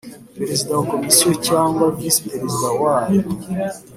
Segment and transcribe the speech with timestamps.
[0.37, 3.19] Perezida wa komisiyo cyangwa visi perezida wayo